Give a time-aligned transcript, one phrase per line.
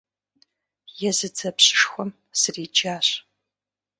[1.09, 2.09] Езы дзэпщышхуэм
[2.39, 3.07] сриджащ!